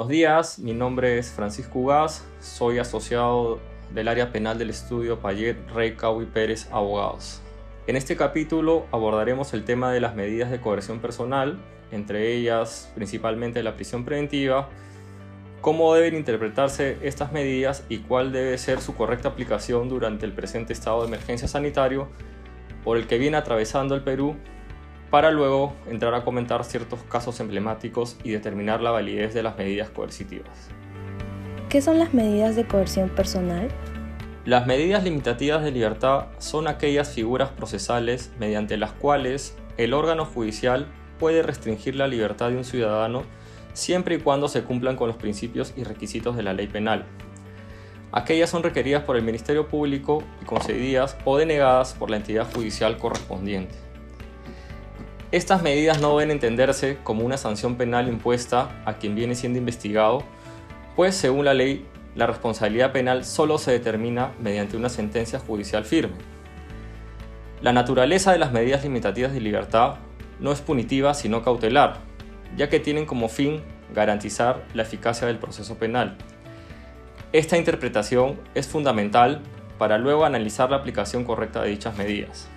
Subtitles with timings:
[0.00, 3.60] Buenos días, mi nombre es Francisco Ugaz, soy asociado
[3.92, 7.42] del área penal del estudio Payet, Rey, Cau Pérez Abogados.
[7.86, 11.58] En este capítulo abordaremos el tema de las medidas de coerción personal,
[11.92, 14.70] entre ellas principalmente la prisión preventiva,
[15.60, 20.72] cómo deben interpretarse estas medidas y cuál debe ser su correcta aplicación durante el presente
[20.72, 22.08] estado de emergencia sanitario
[22.84, 24.34] por el que viene atravesando el Perú,
[25.10, 29.90] para luego entrar a comentar ciertos casos emblemáticos y determinar la validez de las medidas
[29.90, 30.70] coercitivas.
[31.68, 33.68] ¿Qué son las medidas de coerción personal?
[34.44, 40.86] Las medidas limitativas de libertad son aquellas figuras procesales mediante las cuales el órgano judicial
[41.18, 43.22] puede restringir la libertad de un ciudadano
[43.72, 47.04] siempre y cuando se cumplan con los principios y requisitos de la ley penal.
[48.12, 52.96] Aquellas son requeridas por el Ministerio Público y concedidas o denegadas por la entidad judicial
[52.98, 53.89] correspondiente.
[55.32, 60.24] Estas medidas no deben entenderse como una sanción penal impuesta a quien viene siendo investigado,
[60.96, 66.16] pues según la ley, la responsabilidad penal solo se determina mediante una sentencia judicial firme.
[67.62, 69.98] La naturaleza de las medidas limitativas de libertad
[70.40, 71.98] no es punitiva sino cautelar,
[72.56, 73.62] ya que tienen como fin
[73.94, 76.16] garantizar la eficacia del proceso penal.
[77.32, 79.42] Esta interpretación es fundamental
[79.78, 82.48] para luego analizar la aplicación correcta de dichas medidas.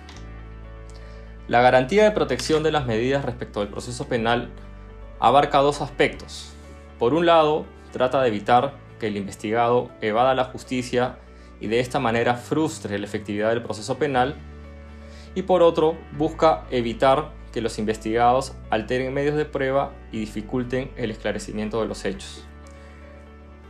[1.46, 4.48] La garantía de protección de las medidas respecto al proceso penal
[5.20, 6.54] abarca dos aspectos.
[6.98, 11.18] Por un lado, trata de evitar que el investigado evada la justicia
[11.60, 14.36] y de esta manera frustre la efectividad del proceso penal.
[15.34, 21.10] Y por otro, busca evitar que los investigados alteren medios de prueba y dificulten el
[21.10, 22.46] esclarecimiento de los hechos.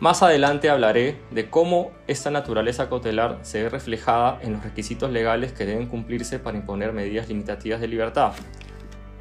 [0.05, 5.55] Más adelante hablaré de cómo esta naturaleza cautelar se ve reflejada en los requisitos legales
[5.55, 8.33] que deben cumplirse para imponer medidas limitativas de libertad.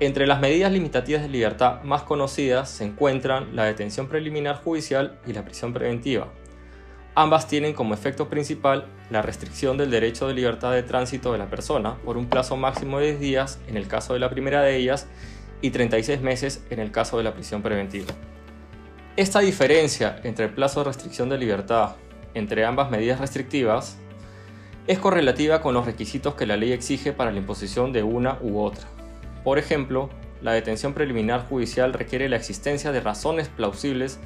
[0.02, 5.32] Entre las medidas limitativas de libertad más conocidas se encuentran la detención preliminar judicial y
[5.32, 6.28] la prisión preventiva,
[7.16, 11.50] Ambas tienen como efecto principal la restricción del derecho de libertad de tránsito de la
[11.50, 14.76] persona por un plazo máximo de 10 días en el caso de la primera de
[14.76, 15.08] ellas
[15.62, 18.14] y 36 meses en el caso de la prisión preventiva.
[19.16, 21.98] Esta diferencia entre el plazo de restricción de libertad
[22.34, 23.96] entre ambas medidas restrictivas
[24.88, 28.60] es correlativa con los requisitos que la ley exige para la imposición de una u
[28.60, 28.86] otra.
[29.44, 30.10] Por ejemplo,
[30.42, 34.20] la detención preliminar judicial requiere la existencia de razones plausibles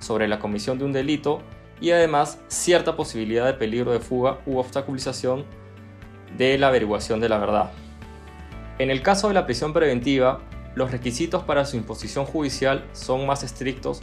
[0.00, 1.40] sobre la comisión de un delito
[1.80, 5.44] y además cierta posibilidad de peligro de fuga u obstaculización
[6.36, 7.70] de la averiguación de la verdad.
[8.80, 10.40] En el caso de la prisión preventiva,
[10.74, 14.00] los requisitos para su imposición judicial son más estrictos,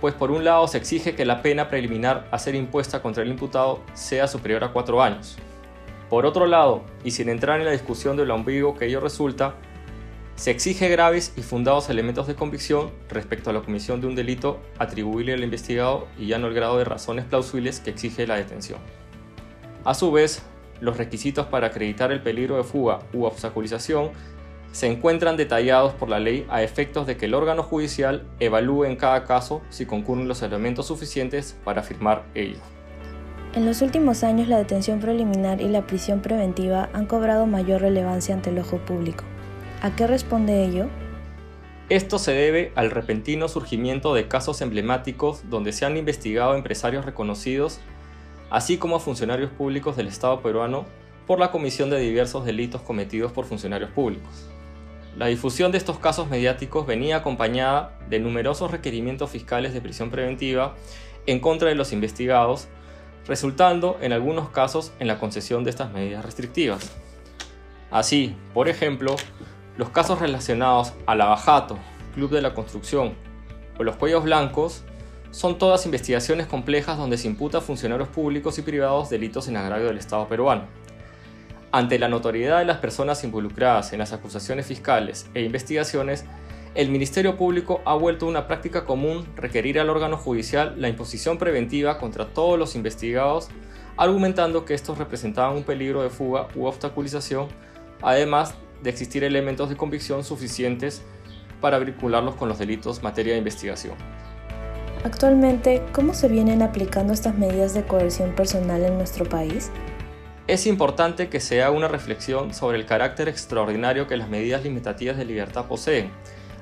[0.00, 3.30] pues por un lado se exige que la pena preliminar a ser impuesta contra el
[3.30, 5.36] imputado sea superior a cuatro años.
[6.08, 9.54] Por otro lado, y sin entrar en la discusión de lo ambiguo que ello resulta,
[10.36, 14.60] se exige graves y fundados elementos de convicción respecto a la comisión de un delito
[14.78, 18.78] atribuible al investigado y ya no el grado de razones plausibles que exige la detención.
[19.84, 20.42] A su vez,
[20.80, 24.10] los requisitos para acreditar el peligro de fuga u obstaculización
[24.72, 28.96] se encuentran detallados por la ley a efectos de que el órgano judicial evalúe en
[28.96, 32.58] cada caso si concurren los elementos suficientes para afirmar ello.
[33.54, 38.34] En los últimos años la detención preliminar y la prisión preventiva han cobrado mayor relevancia
[38.34, 39.24] ante el ojo público.
[39.80, 40.86] ¿A qué responde ello?
[41.88, 47.80] Esto se debe al repentino surgimiento de casos emblemáticos donde se han investigado empresarios reconocidos,
[48.50, 50.84] así como a funcionarios públicos del Estado peruano
[51.26, 54.50] por la comisión de diversos delitos cometidos por funcionarios públicos.
[55.18, 60.76] La difusión de estos casos mediáticos venía acompañada de numerosos requerimientos fiscales de prisión preventiva
[61.26, 62.68] en contra de los investigados,
[63.26, 66.92] resultando en algunos casos en la concesión de estas medidas restrictivas.
[67.90, 69.16] Así, por ejemplo,
[69.76, 71.78] los casos relacionados al abajato,
[72.14, 73.14] Club de la Construcción
[73.76, 74.84] o los cuellos blancos
[75.32, 79.88] son todas investigaciones complejas donde se imputa a funcionarios públicos y privados delitos en agravio
[79.88, 80.77] del Estado peruano.
[81.70, 86.24] Ante la notoriedad de las personas involucradas en las acusaciones fiscales e investigaciones,
[86.74, 91.98] el Ministerio Público ha vuelto una práctica común requerir al órgano judicial la imposición preventiva
[91.98, 93.48] contra todos los investigados,
[93.98, 97.48] argumentando que estos representaban un peligro de fuga u obstaculización,
[98.00, 101.02] además de existir elementos de convicción suficientes
[101.60, 103.94] para vincularlos con los delitos materia de investigación.
[105.04, 109.70] Actualmente, ¿cómo se vienen aplicando estas medidas de coerción personal en nuestro país?
[110.48, 115.18] Es importante que se haga una reflexión sobre el carácter extraordinario que las medidas limitativas
[115.18, 116.10] de libertad poseen,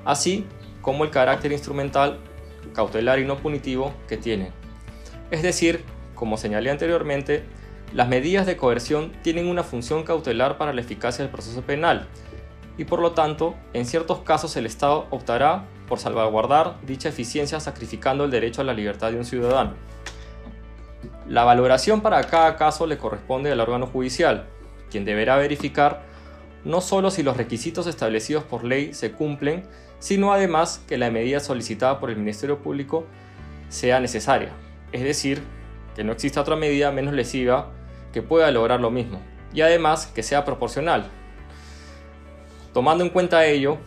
[0.05, 0.45] así
[0.83, 2.19] como el carácter instrumental,
[2.75, 4.49] cautelar y no punitivo que tienen.
[5.31, 5.85] Es decir,
[6.17, 7.45] como señalé anteriormente,
[7.93, 12.09] las medidas de coerción tienen una función cautelar para la eficacia del proceso penal,
[12.77, 18.25] y por lo tanto, en ciertos casos el Estado optará por salvaguardar dicha eficiencia sacrificando
[18.25, 19.75] el derecho a la libertad de un ciudadano.
[21.29, 24.47] La valoración para cada caso le corresponde al órgano judicial,
[24.91, 26.05] quien deberá verificar
[26.65, 29.65] no solo si los requisitos establecidos por ley se cumplen,
[29.99, 33.07] sino además que la medida solicitada por el Ministerio Público
[33.69, 34.51] sea necesaria,
[34.93, 35.43] es decir,
[35.95, 37.73] que no exista otra medida menos lesiva
[38.13, 39.21] que pueda lograr lo mismo,
[39.53, 41.07] y además que sea proporcional.
[42.73, 43.79] Tomando en cuenta ello,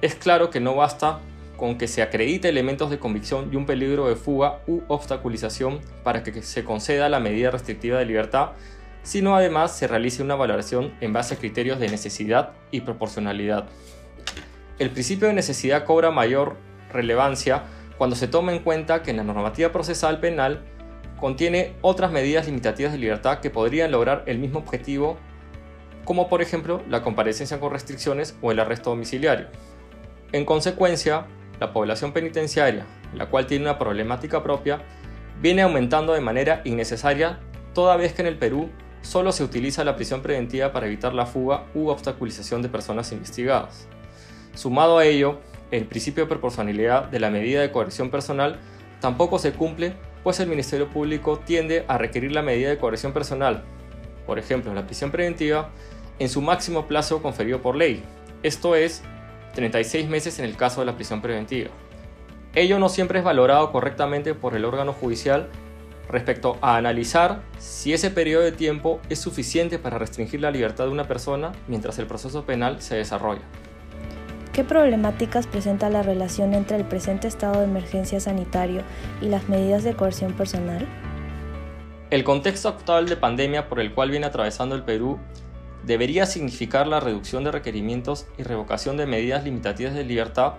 [0.00, 1.20] es claro que no basta
[1.56, 6.22] con que se acredite elementos de convicción y un peligro de fuga u obstaculización para
[6.22, 8.52] que se conceda la medida restrictiva de libertad,
[9.02, 13.66] sino además se realice una valoración en base a criterios de necesidad y proporcionalidad.
[14.78, 16.56] El principio de necesidad cobra mayor
[16.92, 17.64] relevancia
[17.98, 20.64] cuando se toma en cuenta que en la normativa procesal penal
[21.20, 25.18] contiene otras medidas limitativas de libertad que podrían lograr el mismo objetivo,
[26.04, 29.46] como por ejemplo la comparecencia con restricciones o el arresto domiciliario.
[30.32, 31.26] En consecuencia,
[31.62, 34.82] la población penitenciaria, la cual tiene una problemática propia,
[35.40, 37.38] viene aumentando de manera innecesaria
[37.72, 38.68] toda vez que en el Perú
[39.00, 43.86] solo se utiliza la prisión preventiva para evitar la fuga u obstaculización de personas investigadas.
[44.54, 45.38] Sumado a ello,
[45.70, 48.58] el principio de proporcionalidad de la medida de coerción personal
[49.00, 49.94] tampoco se cumple,
[50.24, 53.62] pues el Ministerio Público tiende a requerir la medida de coerción personal,
[54.26, 55.70] por ejemplo la prisión preventiva,
[56.18, 58.02] en su máximo plazo conferido por ley,
[58.42, 59.04] esto es
[59.54, 61.70] 36 meses en el caso de la prisión preventiva.
[62.54, 65.48] Ello no siempre es valorado correctamente por el órgano judicial
[66.08, 70.90] respecto a analizar si ese periodo de tiempo es suficiente para restringir la libertad de
[70.90, 73.42] una persona mientras el proceso penal se desarrolla.
[74.52, 78.82] ¿Qué problemáticas presenta la relación entre el presente estado de emergencia sanitario
[79.22, 80.86] y las medidas de coerción personal?
[82.10, 85.18] El contexto actual de pandemia por el cual viene atravesando el Perú
[85.84, 90.54] debería significar la reducción de requerimientos y revocación de medidas limitativas de libertad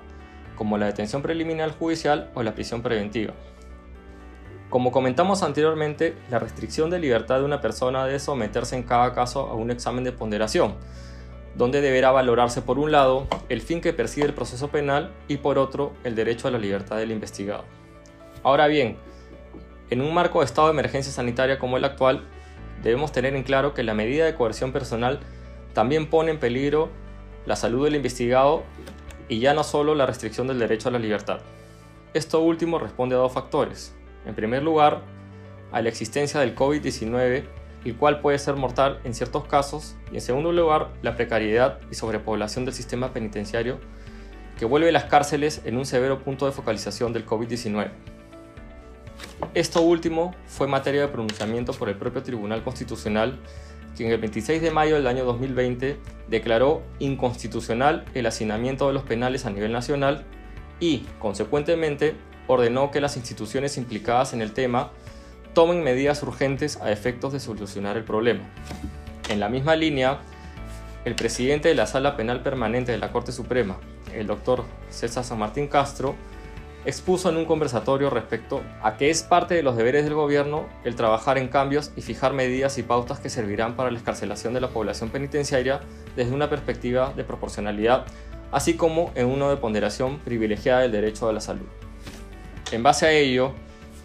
[0.56, 3.34] como la detención preliminar judicial o la prisión preventiva.
[4.70, 9.48] Como comentamos anteriormente, la restricción de libertad de una persona debe someterse en cada caso
[9.48, 10.76] a un examen de ponderación,
[11.56, 15.60] donde deberá valorarse por un lado el fin que persigue el proceso penal y por
[15.60, 17.66] otro el derecho a la libertad del investigado.
[18.42, 18.98] Ahora bien,
[19.92, 22.24] en un marco de estado de emergencia sanitaria como el actual,
[22.84, 25.20] debemos tener en claro que la medida de coerción personal
[25.74, 26.90] también pone en peligro
[27.46, 28.64] la salud del investigado
[29.28, 31.40] y ya no solo la restricción del derecho a la libertad.
[32.14, 33.96] Esto último responde a dos factores.
[34.26, 35.02] En primer lugar,
[35.72, 37.44] a la existencia del COVID-19,
[37.86, 41.96] el cual puede ser mortal en ciertos casos, y en segundo lugar, la precariedad y
[41.96, 43.80] sobrepoblación del sistema penitenciario,
[44.58, 47.90] que vuelve las cárceles en un severo punto de focalización del COVID-19.
[49.54, 53.40] Esto último fue materia de pronunciamiento por el propio Tribunal Constitucional,
[53.96, 55.98] quien el 26 de mayo del año 2020
[56.28, 60.26] declaró inconstitucional el hacinamiento de los penales a nivel nacional
[60.80, 62.16] y, consecuentemente,
[62.48, 64.92] ordenó que las instituciones implicadas en el tema
[65.54, 68.42] tomen medidas urgentes a efectos de solucionar el problema.
[69.30, 70.20] En la misma línea,
[71.06, 73.78] el presidente de la Sala Penal Permanente de la Corte Suprema,
[74.14, 76.16] el doctor César San Martín Castro,
[76.86, 80.96] expuso en un conversatorio respecto a que es parte de los deberes del gobierno el
[80.96, 84.70] trabajar en cambios y fijar medidas y pautas que servirán para la escarcelación de la
[84.70, 85.80] población penitenciaria
[86.16, 88.06] desde una perspectiva de proporcionalidad,
[88.52, 91.68] así como en uno de ponderación privilegiada del derecho a la salud.
[92.72, 93.54] En base a ello,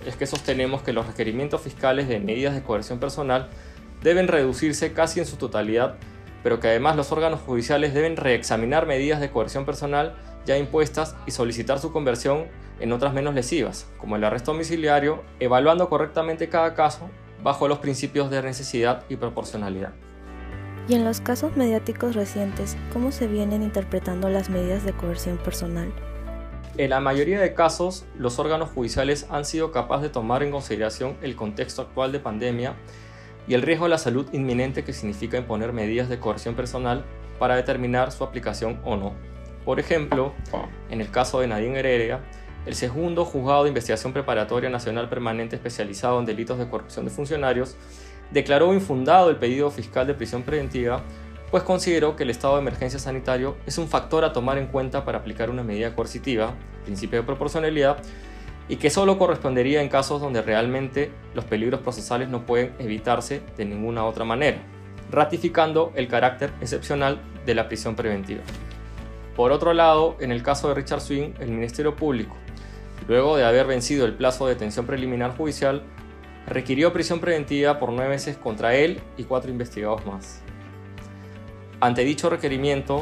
[0.06, 3.48] es que sostenemos que los requerimientos fiscales de medidas de coerción personal
[4.02, 5.96] deben reducirse casi en su totalidad,
[6.42, 10.14] pero que además los órganos judiciales deben reexaminar medidas de coerción personal
[10.48, 12.46] ya impuestas y solicitar su conversión
[12.80, 17.10] en otras menos lesivas, como el arresto domiciliario, evaluando correctamente cada caso
[17.42, 19.92] bajo los principios de necesidad y proporcionalidad.
[20.88, 25.92] Y en los casos mediáticos recientes, ¿cómo se vienen interpretando las medidas de coerción personal?
[26.78, 31.18] En la mayoría de casos, los órganos judiciales han sido capaces de tomar en consideración
[31.20, 32.74] el contexto actual de pandemia
[33.46, 37.04] y el riesgo a la salud inminente que significa imponer medidas de coerción personal
[37.38, 39.12] para determinar su aplicación o no.
[39.68, 40.32] Por ejemplo,
[40.88, 42.22] en el caso de Nadine Heredia,
[42.64, 47.76] el segundo juzgado de investigación preparatoria nacional permanente especializado en delitos de corrupción de funcionarios
[48.30, 51.02] declaró infundado el pedido fiscal de prisión preventiva,
[51.50, 55.04] pues consideró que el estado de emergencia sanitario es un factor a tomar en cuenta
[55.04, 56.54] para aplicar una medida coercitiva,
[56.86, 57.98] principio de proporcionalidad,
[58.70, 63.66] y que solo correspondería en casos donde realmente los peligros procesales no pueden evitarse de
[63.66, 64.62] ninguna otra manera,
[65.10, 68.40] ratificando el carácter excepcional de la prisión preventiva.
[69.38, 72.36] Por otro lado, en el caso de Richard Swing, el Ministerio Público,
[73.06, 75.84] luego de haber vencido el plazo de detención preliminar judicial,
[76.48, 80.42] requirió prisión preventiva por nueve meses contra él y cuatro investigados más.
[81.78, 83.00] Ante dicho requerimiento,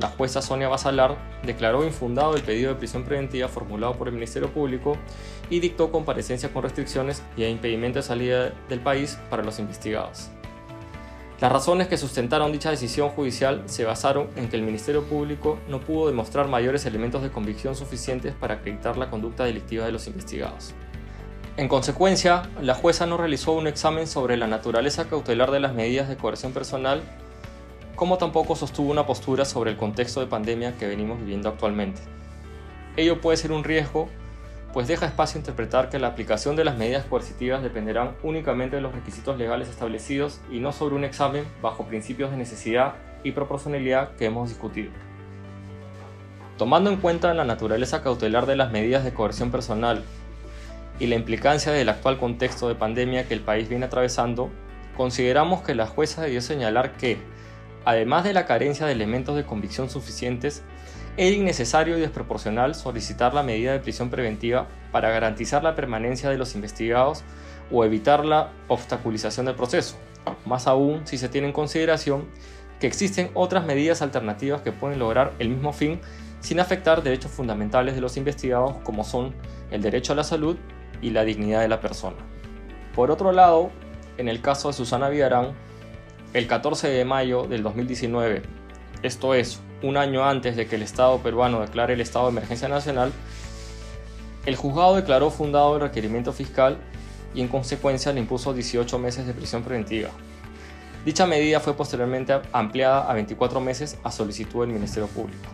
[0.00, 4.48] la jueza Sonia Basalar declaró infundado el pedido de prisión preventiva formulado por el Ministerio
[4.48, 4.96] Público
[5.50, 10.30] y dictó comparecencia con restricciones y impedimento de salida del país para los investigados.
[11.44, 15.78] Las razones que sustentaron dicha decisión judicial se basaron en que el Ministerio Público no
[15.78, 20.72] pudo demostrar mayores elementos de convicción suficientes para acreditar la conducta delictiva de los investigados.
[21.58, 26.08] En consecuencia, la jueza no realizó un examen sobre la naturaleza cautelar de las medidas
[26.08, 27.02] de coerción personal
[27.94, 32.00] como tampoco sostuvo una postura sobre el contexto de pandemia que venimos viviendo actualmente.
[32.96, 34.08] Ello puede ser un riesgo,
[34.74, 38.82] pues deja espacio a interpretar que la aplicación de las medidas coercitivas dependerán únicamente de
[38.82, 44.16] los requisitos legales establecidos y no sobre un examen bajo principios de necesidad y proporcionalidad
[44.16, 44.90] que hemos discutido.
[46.58, 50.02] Tomando en cuenta la naturaleza cautelar de las medidas de coerción personal
[50.98, 54.50] y la implicancia del actual contexto de pandemia que el país viene atravesando,
[54.96, 57.18] consideramos que la jueza debió señalar que,
[57.84, 60.64] además de la carencia de elementos de convicción suficientes,
[61.16, 66.38] era innecesario y desproporcional solicitar la medida de prisión preventiva para garantizar la permanencia de
[66.38, 67.22] los investigados
[67.70, 69.96] o evitar la obstaculización del proceso,
[70.44, 72.26] más aún si se tiene en consideración
[72.80, 76.00] que existen otras medidas alternativas que pueden lograr el mismo fin
[76.40, 79.34] sin afectar derechos fundamentales de los investigados como son
[79.70, 80.56] el derecho a la salud
[81.00, 82.16] y la dignidad de la persona.
[82.94, 83.70] Por otro lado,
[84.18, 85.54] en el caso de Susana Villarán,
[86.32, 88.42] el 14 de mayo del 2019,
[89.02, 92.68] esto es, un año antes de que el Estado peruano declare el estado de emergencia
[92.68, 93.12] nacional,
[94.46, 96.78] el juzgado declaró fundado el requerimiento fiscal
[97.34, 100.10] y en consecuencia le impuso 18 meses de prisión preventiva.
[101.04, 105.48] Dicha medida fue posteriormente ampliada a 24 meses a solicitud del Ministerio Público.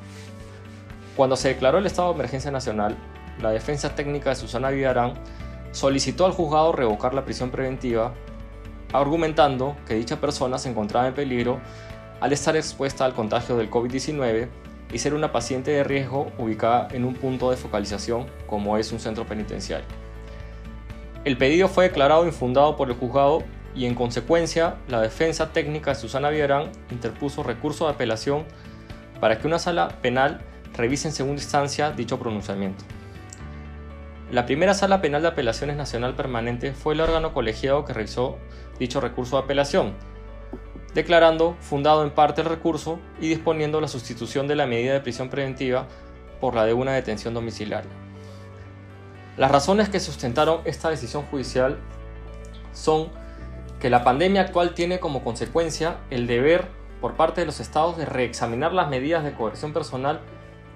[1.16, 2.96] Cuando se declaró el estado de emergencia nacional,
[3.40, 5.14] la defensa técnica de Susana Villarán
[5.72, 8.14] solicitó al juzgado revocar la prisión preventiva
[8.92, 11.60] argumentando que dicha persona se encontraba en peligro
[12.20, 14.48] al estar expuesta al contagio del COVID-19
[14.92, 19.00] y ser una paciente de riesgo ubicada en un punto de focalización como es un
[19.00, 19.86] centro penitenciario.
[21.24, 23.42] El pedido fue declarado infundado por el juzgado
[23.74, 28.44] y en consecuencia la defensa técnica de Susana Villarán interpuso recurso de apelación
[29.20, 30.40] para que una sala penal
[30.74, 32.84] revise en segunda instancia dicho pronunciamiento.
[34.30, 38.38] La primera sala penal de apelaciones nacional permanente fue el órgano colegiado que revisó
[38.78, 39.94] dicho recurso de apelación,
[40.94, 45.28] declarando fundado en parte el recurso y disponiendo la sustitución de la medida de prisión
[45.28, 45.86] preventiva
[46.40, 47.90] por la de una detención domiciliaria.
[49.36, 51.78] Las razones que sustentaron esta decisión judicial
[52.72, 53.08] son
[53.78, 56.68] que la pandemia actual tiene como consecuencia el deber
[57.00, 60.20] por parte de los estados de reexaminar las medidas de coerción personal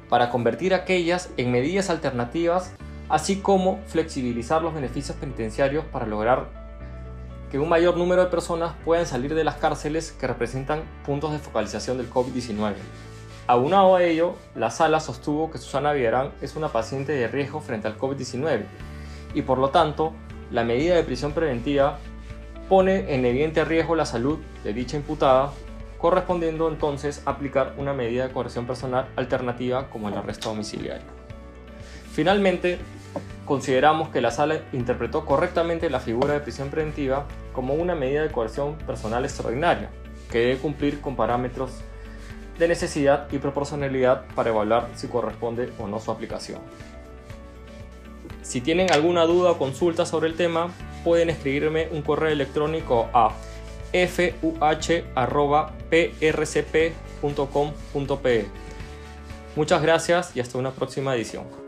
[0.08, 2.74] para convertir aquellas en medidas alternativas
[3.08, 6.63] así como flexibilizar los beneficios penitenciarios para lograr
[7.54, 11.38] que un mayor número de personas puedan salir de las cárceles que representan puntos de
[11.38, 12.74] focalización del COVID-19.
[13.46, 17.86] Aunado a ello, la sala sostuvo que Susana Villarán es una paciente de riesgo frente
[17.86, 18.64] al COVID-19
[19.34, 20.14] y por lo tanto
[20.50, 22.00] la medida de prisión preventiva
[22.68, 25.52] pone en evidente riesgo la salud de dicha imputada,
[25.98, 31.06] correspondiendo entonces aplicar una medida de coerción personal alternativa como el arresto domiciliario.
[32.12, 32.80] Finalmente,
[33.44, 38.30] consideramos que la sala interpretó correctamente la figura de prisión preventiva como una medida de
[38.30, 39.88] coerción personal extraordinaria,
[40.30, 41.70] que debe cumplir con parámetros
[42.58, 46.60] de necesidad y proporcionalidad para evaluar si corresponde o no su aplicación.
[48.42, 50.68] Si tienen alguna duda o consulta sobre el tema,
[51.02, 53.30] pueden escribirme un correo electrónico a
[53.92, 54.64] fuh.prcp.com.pe.
[59.56, 61.63] Muchas gracias y hasta una próxima edición.